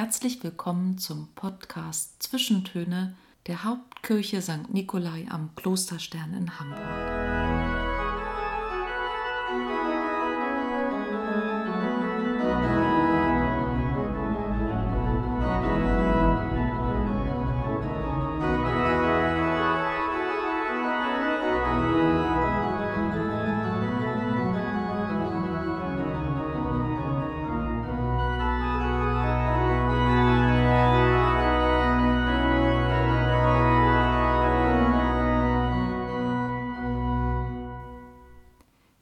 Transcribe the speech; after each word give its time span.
Herzlich 0.00 0.44
willkommen 0.44 0.96
zum 0.96 1.26
Podcast 1.34 2.22
Zwischentöne 2.22 3.16
der 3.48 3.64
Hauptkirche 3.64 4.40
St. 4.40 4.72
Nikolai 4.72 5.26
am 5.28 5.50
Klosterstern 5.56 6.34
in 6.34 6.60
Hamburg. 6.60 7.57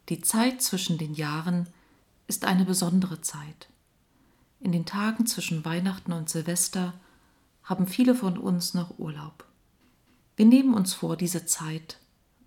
Die 0.09 0.21
Zeit 0.21 0.63
zwischen 0.63 0.99
den 0.99 1.15
Jahren 1.15 1.69
ist 2.29 2.45
eine 2.45 2.65
besondere 2.65 3.21
Zeit. 3.21 3.69
In 4.61 4.73
den 4.73 4.87
Tagen 4.87 5.27
zwischen 5.27 5.65
Weihnachten 5.65 6.13
und 6.13 6.29
Silvester 6.29 6.95
haben 7.65 7.87
viele 7.87 8.15
von 8.15 8.39
uns 8.39 8.75
noch 8.75 8.99
Urlaub. 8.99 9.45
Wir 10.37 10.47
nehmen 10.47 10.75
uns 10.75 10.95
vor, 10.95 11.17
diese 11.17 11.47
Zeit 11.47 11.99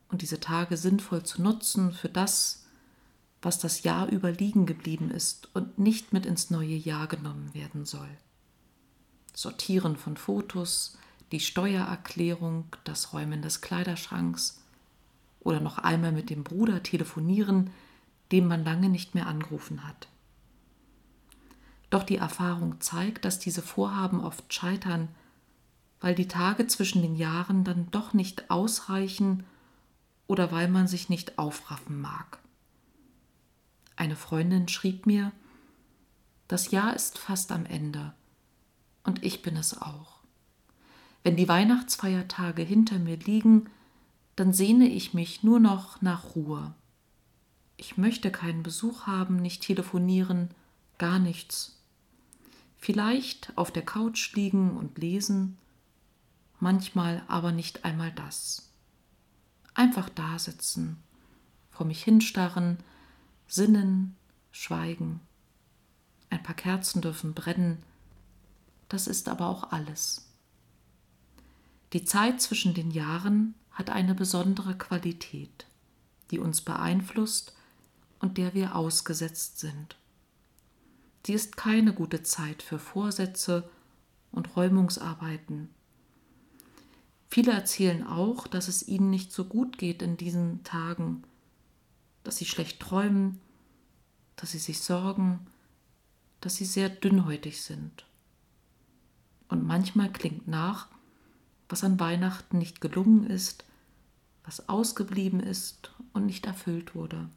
und 0.08 0.22
diese 0.22 0.40
Tage 0.40 0.77
sinnvoll 0.77 1.23
zu 1.23 1.41
nutzen 1.41 1.91
für 1.91 2.09
das, 2.09 2.66
was 3.41 3.59
das 3.59 3.84
Jahr 3.84 4.08
über 4.08 4.31
liegen 4.31 4.66
geblieben 4.66 5.12
ist 5.12 5.50
und 5.53 5.80
nicht 5.80 6.14
mit 6.14 6.26
ins 6.26 6.50
neue 6.50 6.76
Jahr 6.76 7.08
genommen 7.08 7.53
werden 7.53 7.86
soll. 7.86 8.09
Sortieren 9.34 9.98
von 9.98 10.17
Fotos, 10.17 10.98
die 11.31 11.39
Steuererklärung, 11.39 12.66
das 12.84 13.14
Räumen 13.14 13.41
des 13.41 13.62
Kleiderschranks, 13.62 14.62
oder 15.40 15.59
noch 15.59 15.78
einmal 15.78 16.12
mit 16.12 16.30
dem 16.30 16.44
Bruder 16.44 16.84
telefonieren, 16.84 17.72
dem 18.32 18.48
man 18.48 18.64
lange 18.64 18.90
nicht 18.90 19.16
mehr 19.16 19.28
angerufen 19.28 19.88
hat. 19.88 20.08
Doch 21.90 22.04
die 22.04 22.18
Erfahrung 22.18 22.80
zeigt, 22.81 23.26
dass 23.26 23.40
diese 23.40 23.62
Vorhaben 23.62 24.22
oft 24.22 24.54
scheitern, 24.54 25.08
weil 26.02 26.16
die 26.16 26.28
Tage 26.28 26.68
zwischen 26.68 27.02
den 27.02 27.16
Jahren 27.16 27.64
dann 27.64 27.90
doch 27.92 28.14
nicht 28.14 28.52
ausreichen 28.52 29.44
oder 30.28 30.52
weil 30.52 30.68
man 30.68 30.88
sich 30.88 31.09
nicht 31.09 31.40
aufraffen 31.40 32.00
mag. 32.00 32.40
Eine 33.96 34.16
Freundin 34.16 34.68
schrieb 34.68 35.06
mir, 35.08 35.31
das 36.48 36.72
Jahr 36.72 36.96
ist 36.96 37.18
fast 37.18 37.52
am 37.52 37.66
Ende 37.66 38.14
und 39.03 39.24
ich 39.24 39.42
bin 39.42 39.58
es 39.58 39.81
auch. 39.81 40.20
Wenn 41.24 41.36
die 41.36 41.50
Weihnachtsfeiertage 41.50 42.62
hinter 42.62 42.98
mir 42.98 43.18
liegen, 43.18 43.70
dann 44.40 44.54
sehne 44.54 44.88
ich 44.88 45.14
mich 45.14 45.44
nur 45.44 45.59
noch 45.59 46.02
nach 46.02 46.34
Ruhe. 46.34 46.73
Ich 47.76 47.98
möchte 47.98 48.32
keinen 48.32 48.64
Besuch 48.64 49.06
haben, 49.06 49.36
nicht 49.36 49.64
telefonieren, 49.64 50.52
gar 50.98 51.20
nichts. 51.20 51.78
Vielleicht 52.78 53.52
auf 53.58 53.70
der 53.70 53.84
Couch 53.84 54.34
liegen 54.36 54.78
und 54.78 54.98
lesen, 54.98 55.58
manchmal 56.62 57.22
aber 57.28 57.52
nicht 57.52 57.84
einmal 57.84 58.14
das. 58.14 58.72
Einfach 59.73 60.08
dasitzen, 60.08 61.03
vor 61.70 61.86
mich 61.86 62.02
hinstarren, 62.02 62.78
sinnen, 63.46 64.16
schweigen. 64.52 65.20
Ein 66.30 66.44
paar 66.44 66.56
Kerzen 66.56 67.02
dürfen 67.02 67.34
brennen, 67.34 67.84
das 68.88 69.08
ist 69.08 69.28
aber 69.28 69.48
auch 69.48 69.74
alles. 69.74 70.30
Die 71.92 72.06
Zeit 72.06 72.42
zwischen 72.42 72.74
den 72.74 72.92
Jahren 72.92 73.56
hat 73.80 73.89
eine 73.89 74.13
besondere 74.13 74.77
Qualität, 74.77 75.66
die 76.31 76.38
uns 76.38 76.59
beeinflusst 76.59 77.53
und 78.19 78.38
der 78.38 78.53
wir 78.53 78.75
ausgesetzt 78.75 79.59
sind. 79.59 79.95
Sie 81.25 81.34
ist 81.34 81.56
keine 81.56 81.94
gute 81.94 82.22
Zeit 82.22 82.62
für 82.62 82.78
Vorsätze 82.78 83.69
und 84.34 84.57
Räumungsarbeiten. 84.57 85.69
Viele 87.29 87.53
erzählen 87.53 88.06
auch, 88.06 88.47
dass 88.47 88.68
es 88.68 88.85
ihnen 88.85 89.09
nicht 89.09 89.31
so 89.31 89.45
gut 89.45 89.78
geht 89.78 90.01
in 90.01 90.18
diesen 90.18 90.63
Tagen, 90.66 91.23
dass 92.25 92.35
sie 92.35 92.45
schlecht 92.45 92.81
träumen, 92.81 93.39
dass 94.35 94.51
sie 94.51 94.59
sich 94.59 94.81
sorgen, 94.81 95.47
dass 96.41 96.57
sie 96.57 96.66
sehr 96.66 96.89
dünnhäutig 96.89 97.62
sind. 97.62 98.06
Und 99.47 99.66
manchmal 99.66 100.12
klingt 100.12 100.50
nach, 100.50 100.89
was 101.69 101.85
an 101.85 101.97
Weihnachten 102.00 102.57
nicht 102.57 102.81
gelungen 102.81 103.25
ist, 103.25 103.63
was 104.50 104.68
ausgeblieben 104.68 105.42
ist 105.42 105.94
und 106.12 106.26
nicht 106.26 106.48
erfüllt 106.48 106.96
wurde. 106.96 107.30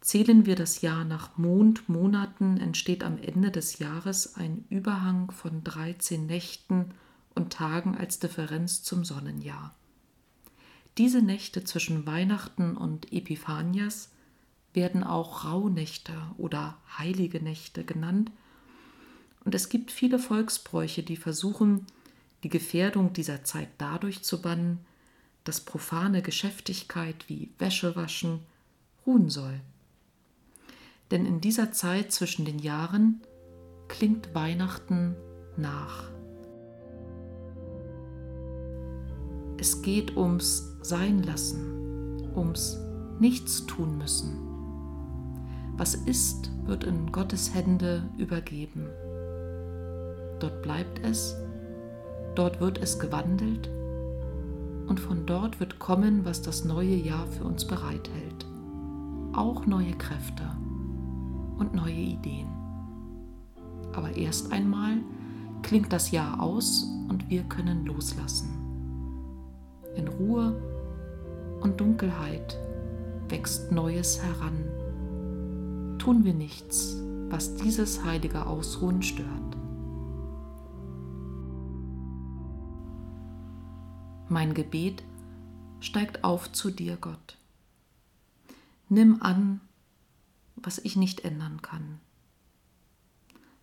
Zählen 0.00 0.46
wir 0.46 0.56
das 0.56 0.80
Jahr 0.80 1.04
nach 1.04 1.36
Mondmonaten, 1.36 2.58
entsteht 2.58 3.04
am 3.04 3.18
Ende 3.18 3.50
des 3.50 3.78
Jahres 3.78 4.36
ein 4.36 4.64
Überhang 4.70 5.30
von 5.30 5.62
13 5.64 6.24
Nächten 6.24 6.94
und 7.34 7.52
Tagen 7.52 7.94
als 7.94 8.18
Differenz 8.20 8.82
zum 8.82 9.04
Sonnenjahr. 9.04 9.74
Diese 10.96 11.20
Nächte 11.20 11.62
zwischen 11.62 12.06
Weihnachten 12.06 12.74
und 12.74 13.12
Epiphanias 13.12 14.08
werden 14.72 15.04
auch 15.04 15.44
Rauhnächte 15.44 16.14
oder 16.38 16.78
heilige 16.96 17.42
Nächte 17.42 17.84
genannt, 17.84 18.30
und 19.44 19.54
es 19.54 19.68
gibt 19.68 19.90
viele 19.92 20.18
Volksbräuche, 20.18 21.02
die 21.02 21.16
versuchen, 21.16 21.86
die 22.42 22.48
Gefährdung 22.48 23.12
dieser 23.12 23.44
Zeit 23.44 23.68
dadurch 23.78 24.22
zu 24.22 24.42
bannen, 24.42 24.84
dass 25.48 25.62
profane 25.62 26.20
Geschäftigkeit 26.20 27.26
wie 27.28 27.50
Wäschewaschen 27.58 28.40
ruhen 29.06 29.30
soll. 29.30 29.60
Denn 31.10 31.24
in 31.24 31.40
dieser 31.40 31.72
Zeit 31.72 32.12
zwischen 32.12 32.44
den 32.44 32.58
Jahren 32.58 33.22
klingt 33.88 34.34
Weihnachten 34.34 35.16
nach. 35.56 36.10
Es 39.56 39.80
geht 39.80 40.18
ums 40.18 40.76
Sein 40.82 41.22
lassen, 41.22 42.28
ums 42.36 42.76
Nichts 43.18 43.64
tun 43.64 43.96
müssen. 43.96 44.36
Was 45.78 45.94
ist, 45.94 46.50
wird 46.66 46.84
in 46.84 47.10
Gottes 47.10 47.54
Hände 47.54 48.06
übergeben. 48.18 48.86
Dort 50.40 50.60
bleibt 50.60 51.02
es, 51.06 51.34
dort 52.34 52.60
wird 52.60 52.76
es 52.76 52.98
gewandelt 52.98 53.70
und 54.88 54.98
von 55.00 55.26
dort 55.26 55.60
wird 55.60 55.78
kommen, 55.78 56.24
was 56.24 56.42
das 56.42 56.64
neue 56.64 56.94
Jahr 56.94 57.26
für 57.26 57.44
uns 57.44 57.66
bereithält. 57.66 58.46
Auch 59.32 59.66
neue 59.66 59.92
Kräfte 59.92 60.44
und 61.58 61.74
neue 61.74 61.92
Ideen. 61.92 62.48
Aber 63.92 64.16
erst 64.16 64.52
einmal 64.52 64.98
klingt 65.62 65.92
das 65.92 66.10
Jahr 66.10 66.40
aus 66.40 66.86
und 67.08 67.28
wir 67.28 67.42
können 67.44 67.84
loslassen. 67.84 68.48
In 69.96 70.08
Ruhe 70.08 70.56
und 71.60 71.80
Dunkelheit 71.80 72.58
wächst 73.28 73.72
Neues 73.72 74.22
heran. 74.22 75.98
Tun 75.98 76.24
wir 76.24 76.34
nichts, 76.34 76.96
was 77.28 77.54
dieses 77.56 78.04
heilige 78.04 78.46
Ausruhen 78.46 79.02
stört. 79.02 79.47
Mein 84.30 84.52
Gebet 84.52 85.02
steigt 85.80 86.22
auf 86.22 86.52
zu 86.52 86.70
dir, 86.70 86.96
Gott. 86.96 87.38
Nimm 88.90 89.22
an, 89.22 89.60
was 90.56 90.78
ich 90.78 90.96
nicht 90.96 91.20
ändern 91.20 91.62
kann, 91.62 91.98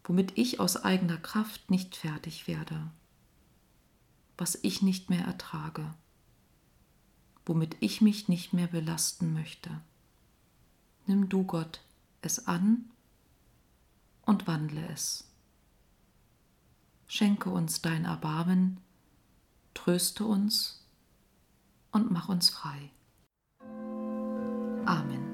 womit 0.04 0.36
ich 0.38 0.60
aus 0.60 0.78
eigener 0.78 1.18
Kraft 1.18 1.70
nicht 1.70 1.96
fertig 1.96 2.48
werde, 2.48 2.90
was 4.38 4.58
ich 4.64 4.82
nicht 4.82 5.12
mehr 5.12 5.24
ertrage, 5.24 5.94
womit 7.46 7.78
ich 7.80 8.02
mich 8.02 8.28
nicht 8.28 8.54
mehr 8.54 8.68
belasten 8.68 9.34
möchte. 9.34 9.70
Nimm 11.06 11.30
du, 11.30 11.44
Gott, 11.44 11.82
es 12.22 12.48
an 12.48 12.90
und 14.24 14.48
wandle 14.48 14.88
es. 14.88 15.28
Schenke 17.08 17.52
uns 17.52 17.84
dein 17.84 18.06
Erbarmen, 18.06 18.80
tröste 19.76 20.24
uns 20.24 20.84
und 21.92 22.10
mach 22.10 22.30
uns 22.30 22.50
frei. 22.50 22.90
Amen. 24.86 25.25